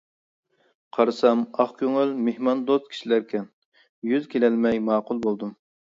[0.97, 3.47] قارىسام، ئاق كۆڭۈل، مېھماندوست كىشىلەركەن،
[4.13, 5.55] يۈز كېلەلمەي ماقۇل بولدۇم.